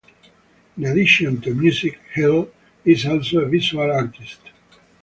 [0.77, 2.51] In addition to music, Hill
[2.83, 4.39] is also a visual artist.